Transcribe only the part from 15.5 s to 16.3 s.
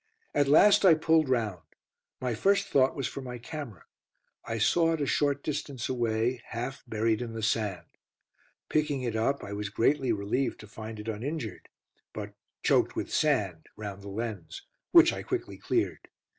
cleared.